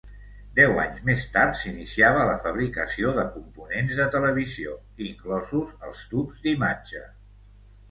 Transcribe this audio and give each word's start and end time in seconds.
Deu 0.59 0.71
anys 0.83 1.01
més 1.09 1.25
tard 1.35 1.57
s'iniciava 1.59 2.23
la 2.29 2.37
fabricació 2.45 3.13
de 3.19 3.27
components 3.35 3.95
de 4.01 4.09
televisió, 4.17 4.75
inclosos 5.11 5.77
els 5.91 6.05
tubs 6.17 6.45
d'imatge. 6.49 7.07